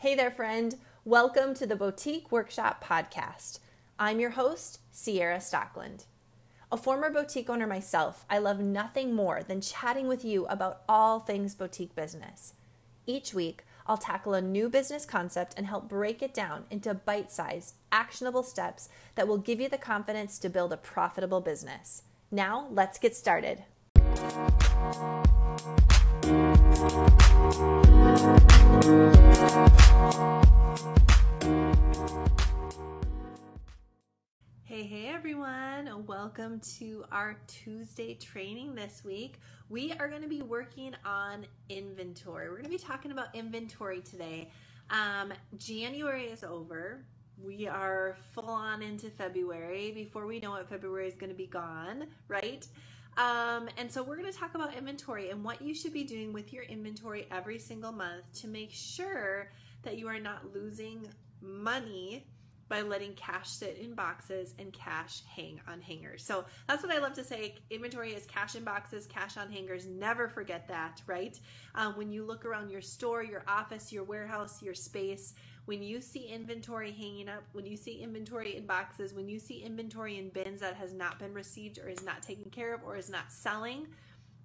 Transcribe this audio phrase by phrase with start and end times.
[0.00, 0.76] Hey there, friend.
[1.04, 3.58] Welcome to the Boutique Workshop Podcast.
[3.98, 6.04] I'm your host, Ciara Stockeland.
[6.70, 11.18] A former boutique owner myself, I love nothing more than chatting with you about all
[11.18, 12.54] things boutique business.
[13.06, 17.32] Each week, I'll tackle a new business concept and help break it down into bite
[17.32, 22.04] sized, actionable steps that will give you the confidence to build a profitable business.
[22.30, 23.64] Now, let's get started.
[26.78, 26.84] Hey,
[34.84, 39.40] hey everyone, welcome to our Tuesday training this week.
[39.68, 42.48] We are going to be working on inventory.
[42.48, 44.52] We're going to be talking about inventory today.
[44.90, 47.04] Um, January is over.
[47.42, 49.90] We are full on into February.
[49.90, 52.64] Before we know it, February is going to be gone, right?
[53.18, 56.32] Um, and so we're going to talk about inventory and what you should be doing
[56.32, 59.50] with your inventory every single month to make sure
[59.82, 61.06] that you are not losing
[61.42, 62.24] money
[62.68, 66.22] by letting cash sit in boxes and cash hang on hangers.
[66.22, 67.56] So that's what I love to say.
[67.70, 69.86] Inventory is cash in boxes, cash on hangers.
[69.86, 71.38] Never forget that, right?
[71.74, 75.34] Um, when you look around your store, your office, your warehouse, your space,
[75.68, 79.58] when you see inventory hanging up, when you see inventory in boxes, when you see
[79.58, 82.96] inventory in bins that has not been received or is not taken care of or
[82.96, 83.86] is not selling,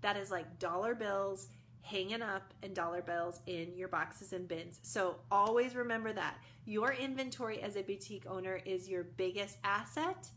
[0.01, 1.47] that is like dollar bills
[1.79, 4.79] hanging up and dollar bills in your boxes and bins.
[4.81, 6.35] So always remember that
[6.65, 10.27] your inventory as a boutique owner is your biggest asset,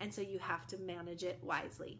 [0.00, 1.98] and so you have to manage it wisely.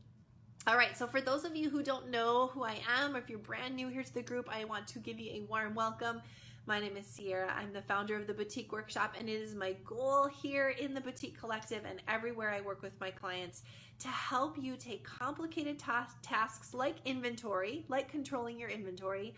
[0.66, 3.28] All right, so for those of you who don't know who I am, or if
[3.28, 6.22] you're brand new here to the group, I want to give you a warm welcome.
[6.70, 7.52] My name is Ciara.
[7.58, 11.00] I'm the founder of the Boutique Workshop, and it is my goal here in the
[11.00, 13.64] Boutique Collective and everywhere I work with my clients
[13.98, 19.34] to help you take complicated ta- tasks like inventory, like controlling your inventory,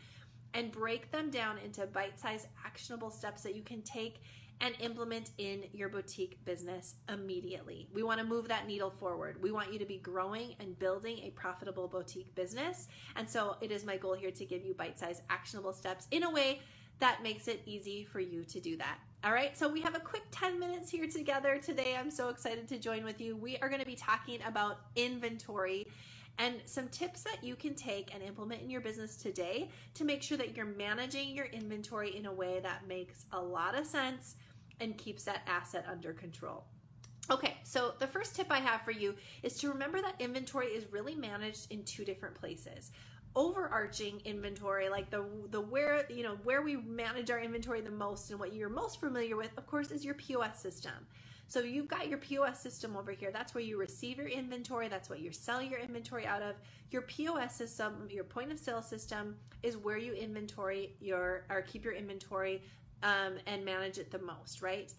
[0.52, 4.20] and break them down into bite sized, actionable steps that you can take
[4.60, 7.88] and implement in your boutique business immediately.
[7.94, 9.42] We want to move that needle forward.
[9.42, 12.88] We want you to be growing and building a profitable boutique business.
[13.16, 16.24] And so it is my goal here to give you bite sized, actionable steps in
[16.24, 16.60] a way
[17.02, 18.96] that makes it easy for you to do that.
[19.24, 21.96] All right, so we have a quick 10 minutes here together today.
[21.98, 23.34] I'm so excited to join with you.
[23.34, 25.88] We are going to be talking about inventory
[26.38, 30.22] and some tips that you can take and implement in your business today to make
[30.22, 34.36] sure that you're managing your inventory in a way that makes a lot of sense
[34.78, 36.62] and keeps that asset under control.
[37.32, 40.86] Okay, so the first tip I have for you is to remember that inventory is
[40.92, 42.92] really managed in two different places
[43.34, 48.30] overarching inventory like the the where you know where we manage our inventory the most
[48.30, 50.92] and what you're most familiar with of course is your POS system.
[51.48, 53.30] So you've got your POS system over here.
[53.30, 54.88] That's where you receive your inventory.
[54.88, 56.54] That's what you sell your inventory out of.
[56.90, 61.84] Your POS system your point of sale system is where you inventory your or keep
[61.84, 62.62] your inventory
[63.02, 64.92] um, and manage it the most right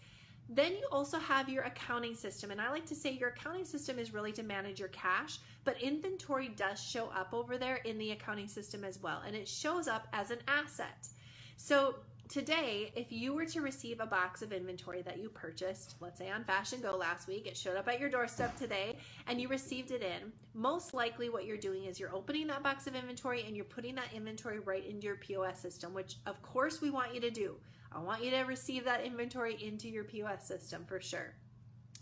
[0.48, 2.50] then you also have your accounting system.
[2.50, 5.80] And I like to say your accounting system is really to manage your cash, but
[5.80, 9.22] inventory does show up over there in the accounting system as well.
[9.26, 11.08] And it shows up as an asset.
[11.56, 11.96] So
[12.28, 16.30] today, if you were to receive a box of inventory that you purchased, let's say
[16.30, 19.92] on Fashion Go last week, it showed up at your doorstep today, and you received
[19.92, 23.56] it in, most likely what you're doing is you're opening that box of inventory and
[23.56, 27.20] you're putting that inventory right into your POS system, which of course we want you
[27.20, 27.56] to do.
[27.94, 31.34] I want you to receive that inventory into your POS system for sure.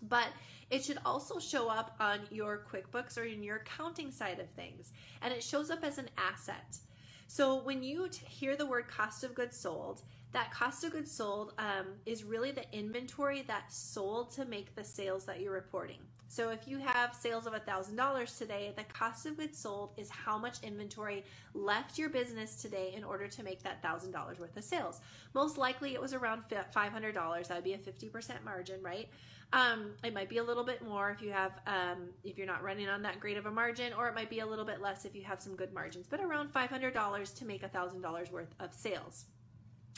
[0.08, 0.28] But
[0.70, 4.92] it should also show up on your QuickBooks or in your accounting side of things.
[5.20, 6.78] And it shows up as an asset.
[7.26, 10.02] So when you hear the word cost of goods sold,
[10.32, 14.84] that cost of goods sold um, is really the inventory that's sold to make the
[14.84, 16.00] sales that you're reporting.
[16.32, 20.38] So if you have sales of $1,000 today, the cost of goods sold is how
[20.38, 25.02] much inventory left your business today in order to make that $1,000 worth of sales.
[25.34, 27.48] Most likely it was around $500.
[27.48, 29.10] That would be a 50% margin, right?
[29.52, 32.62] Um, it might be a little bit more if you have um, if you're not
[32.62, 35.04] running on that great of a margin, or it might be a little bit less
[35.04, 36.06] if you have some good margins.
[36.06, 39.26] But around $500 to make $1,000 worth of sales.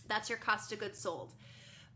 [0.08, 1.30] That's your cost of goods sold.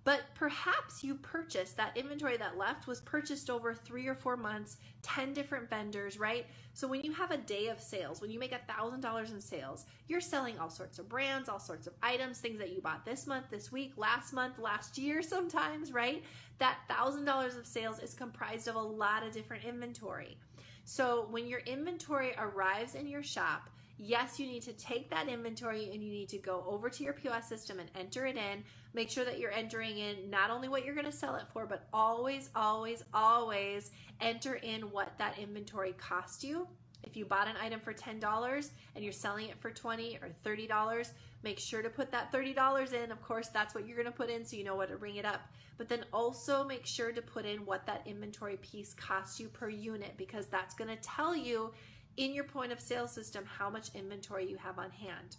[0.04, 4.78] But perhaps you purchased that inventory that left was purchased over three or four months,
[5.02, 6.46] 10 different vendors, right?
[6.72, 9.84] So when you have a day of sales, when you make a $1,000 in sales,
[10.06, 13.26] you're selling all sorts of brands, all sorts of items, things that you bought this
[13.26, 16.22] month, this week, last month, last year sometimes, right?
[16.58, 20.38] That $1,000 of sales is comprised of a lot of different inventory.
[20.84, 25.90] So when your inventory arrives in your shop, yes, you need to take that inventory
[25.92, 28.62] and you need to go over to your POS system and enter it in.
[28.94, 31.66] Make sure that you're entering in not only what you're going to sell it for,
[31.66, 33.90] but always, always, always
[34.20, 36.66] enter in what that inventory cost you.
[37.04, 41.10] If you bought an item for $10 and you're selling it for 20 or $30,
[41.42, 43.12] make sure to put that $30 in.
[43.12, 45.16] Of course, that's what you're going to put in so you know what to bring
[45.16, 45.40] it up.
[45.76, 49.68] But then also make sure to put in what that inventory piece costs you per
[49.68, 51.72] unit because that's going to tell you
[52.19, 55.37] in your point of sale system how much inventory you have on hand.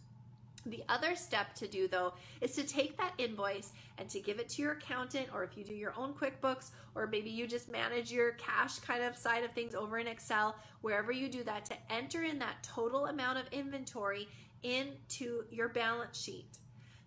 [0.65, 4.49] The other step to do though is to take that invoice and to give it
[4.49, 8.11] to your accountant, or if you do your own QuickBooks, or maybe you just manage
[8.11, 11.75] your cash kind of side of things over in Excel, wherever you do that, to
[11.89, 14.27] enter in that total amount of inventory
[14.63, 16.57] into your balance sheet.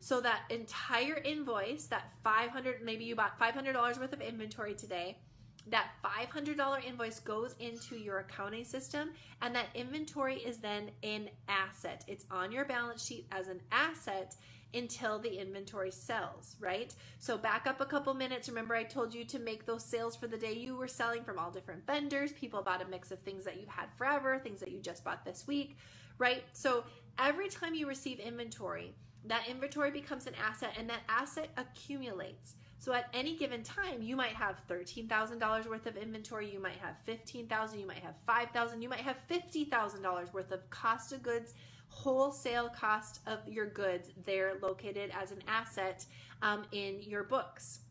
[0.01, 5.19] So that entire invoice, that 500, maybe you bought $500 worth of inventory today,
[5.69, 9.11] that $500 invoice goes into your accounting system
[9.41, 12.05] and that inventory is then an asset.
[12.09, 14.35] It's on your balance sheet as an asset
[14.75, 16.95] until the inventory sells, right?
[17.19, 18.49] So back up a couple minutes.
[18.49, 21.39] Remember I told you to make those sales for the day you were selling from
[21.39, 22.33] all different vendors.
[22.33, 25.25] People bought a mix of things that you've had forever, things that you just bought
[25.25, 25.77] this week,
[26.19, 26.45] right?
[26.53, 26.85] So
[27.19, 28.95] every time you receive inventory,
[29.27, 32.55] that inventory becomes an asset and that asset accumulates.
[32.83, 36.97] So at any given time, you might have $13,000 worth of inventory, you might have
[37.05, 41.55] 15,000, you might have 5,000, you might have $50,000 worth of cost of goods,
[41.87, 46.05] wholesale cost of your goods there located as an asset
[46.43, 47.83] um, in your books.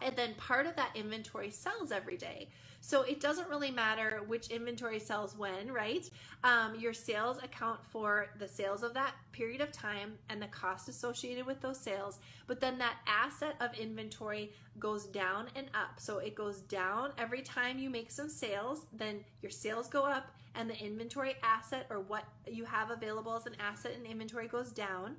[0.00, 2.48] And then part of that inventory sells every day.
[2.80, 6.08] So it doesn't really matter which inventory sells when, right?
[6.42, 10.90] Um, your sales account for the sales of that period of time and the cost
[10.90, 12.18] associated with those sales.
[12.46, 15.98] But then that asset of inventory goes down and up.
[15.98, 20.30] So it goes down every time you make some sales, then your sales go up
[20.54, 24.70] and the inventory asset or what you have available as an asset in inventory goes
[24.70, 25.16] down.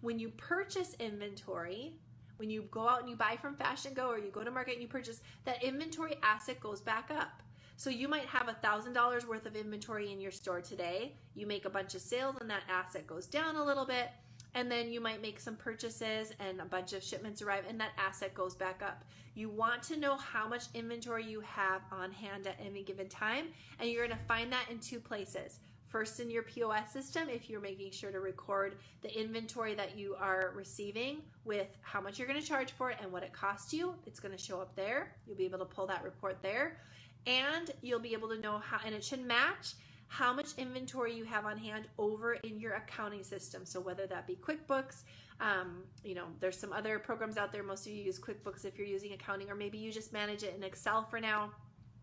[0.00, 1.94] When you purchase inventory,
[2.40, 4.72] when you go out and you buy from Fashion Go or you go to market
[4.72, 7.42] and you purchase, that inventory asset goes back up.
[7.76, 11.12] So you might have a thousand dollars worth of inventory in your store today.
[11.34, 14.08] You make a bunch of sales and that asset goes down a little bit.
[14.54, 17.92] And then you might make some purchases and a bunch of shipments arrive and that
[17.98, 19.04] asset goes back up.
[19.34, 23.48] You want to know how much inventory you have on hand at any given time.
[23.78, 25.60] And you're going to find that in two places
[25.90, 30.14] first in your POS system if you're making sure to record the inventory that you
[30.18, 33.72] are receiving with how much you're going to charge for it and what it costs
[33.72, 33.94] you.
[34.06, 35.14] It's going to show up there.
[35.26, 36.78] You'll be able to pull that report there.
[37.26, 39.74] And you'll be able to know how, and it should match
[40.06, 43.64] how much inventory you have on hand over in your accounting system.
[43.64, 45.02] So whether that be QuickBooks,
[45.40, 47.62] um, you know, there's some other programs out there.
[47.62, 50.54] Most of you use QuickBooks if you're using accounting, or maybe you just manage it
[50.56, 51.50] in Excel for now.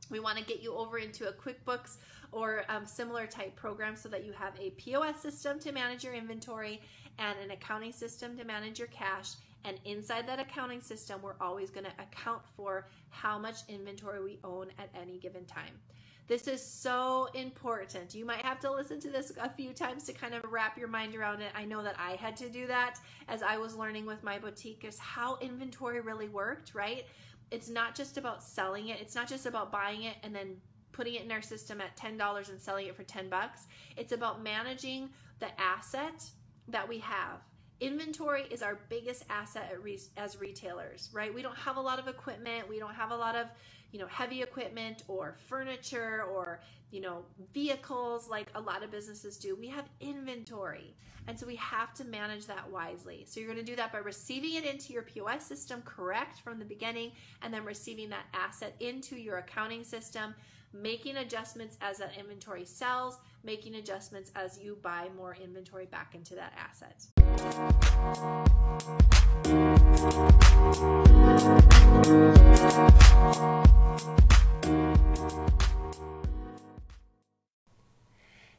[0.10, 1.98] We want to get you over into a QuickBooks
[2.32, 6.14] or um, similar type program so that you have a POS system to manage your
[6.14, 6.82] inventory
[7.20, 9.32] and an accounting system to manage your cash.
[9.66, 14.40] And inside that accounting system, we're always going to account for how much inventory we
[14.44, 15.74] own at any given time.
[16.28, 18.14] This is so important.
[18.14, 20.90] You might have to listen to this a few times to kind of wrap your
[20.90, 21.52] mind around it.
[21.56, 23.00] I know that I had to do that
[23.30, 27.06] as I was learning with my boutique is how inventory really worked, right?
[27.52, 29.00] It's not just about selling it.
[29.00, 30.58] It's not just about buying it and then
[30.92, 33.68] putting it in our system at $10 and selling it for 10 bucks.
[33.96, 35.10] It's about managing
[35.40, 36.26] the asset
[36.68, 37.40] that we have.
[37.80, 39.72] Inventory is our biggest asset
[40.18, 41.34] as retailers, right?
[41.34, 42.68] We don't have a lot of equipment.
[42.68, 43.48] We don't have a lot of,
[43.92, 46.60] you know, heavy equipment or furniture or,
[46.90, 47.24] you know,
[47.54, 49.56] vehicles like a lot of businesses do.
[49.56, 50.96] We have inventory.
[51.28, 53.26] And so we have to manage that wisely.
[53.28, 56.58] So you're going to do that by receiving it into your POS system correct from
[56.58, 60.34] the beginning and then receiving that asset into your accounting system
[60.74, 66.36] making adjustments as that inventory sells, making adjustments as you buy more inventory back into
[66.36, 67.06] that asset.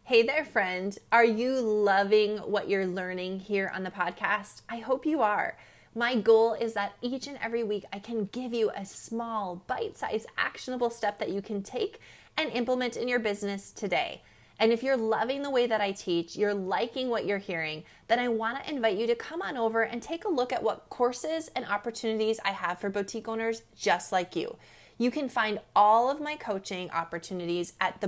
[0.09, 0.99] Hey there, friend.
[1.13, 4.63] Are you loving what you're learning here on the podcast?
[4.67, 5.59] I hope you are.
[5.95, 9.99] My goal is that each and every week I can give you a small, bite
[9.99, 12.01] sized, actionable step that you can take
[12.39, 14.23] and implement in your business today.
[14.59, 18.19] And if you're loving the way that I teach, you're liking what you're hearing, then
[18.19, 20.89] I want to invite you to come on over and take a look at what
[20.89, 24.57] courses and opportunities I have for boutique owners just like you.
[24.97, 28.01] You can find all of my coaching opportunities at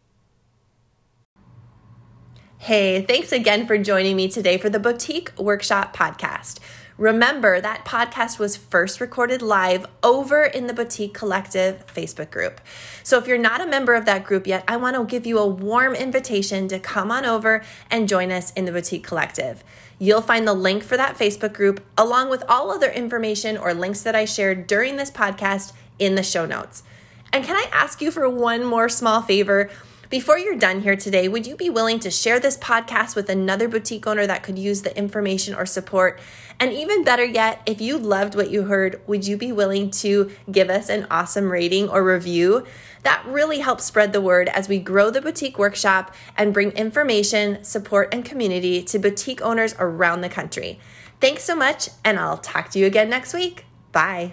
[2.58, 6.58] Hey, thanks again for joining me today for the Boutique Workshop Podcast.
[6.98, 12.60] Remember, that podcast was first recorded live over in the Boutique Collective Facebook group.
[13.04, 15.38] So if you're not a member of that group yet, I want to give you
[15.38, 19.62] a warm invitation to come on over and join us in the Boutique Collective.
[20.00, 24.02] You'll find the link for that Facebook group along with all other information or links
[24.02, 26.82] that I shared during this podcast in the show notes.
[27.32, 29.70] And can I ask you for one more small favor?
[30.10, 33.68] Before you're done here today, would you be willing to share this podcast with another
[33.68, 36.18] boutique owner that could use the information or support?
[36.58, 40.30] And even better yet, if you loved what you heard, would you be willing to
[40.50, 42.64] give us an awesome rating or review?
[43.02, 47.62] That really helps spread the word as we grow the boutique workshop and bring information,
[47.62, 50.80] support, and community to boutique owners around the country.
[51.20, 53.66] Thanks so much, and I'll talk to you again next week.
[53.92, 54.32] Bye.